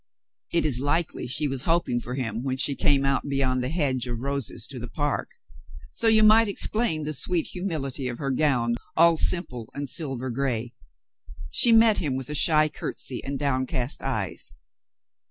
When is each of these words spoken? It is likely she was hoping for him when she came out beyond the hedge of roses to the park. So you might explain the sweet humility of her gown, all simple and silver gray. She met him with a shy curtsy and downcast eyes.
It 0.51 0.65
is 0.65 0.79
likely 0.79 1.27
she 1.27 1.47
was 1.47 1.65
hoping 1.65 1.99
for 1.99 2.15
him 2.15 2.41
when 2.41 2.57
she 2.57 2.73
came 2.73 3.05
out 3.05 3.29
beyond 3.29 3.63
the 3.63 3.69
hedge 3.69 4.07
of 4.07 4.21
roses 4.21 4.65
to 4.65 4.79
the 4.79 4.89
park. 4.89 5.29
So 5.91 6.07
you 6.07 6.23
might 6.23 6.47
explain 6.47 7.03
the 7.03 7.13
sweet 7.13 7.45
humility 7.51 8.07
of 8.07 8.17
her 8.17 8.31
gown, 8.31 8.77
all 8.97 9.15
simple 9.17 9.69
and 9.75 9.87
silver 9.87 10.31
gray. 10.31 10.73
She 11.51 11.71
met 11.71 11.99
him 11.99 12.15
with 12.15 12.31
a 12.31 12.33
shy 12.35 12.67
curtsy 12.67 13.23
and 13.23 13.37
downcast 13.37 14.01
eyes. 14.01 14.51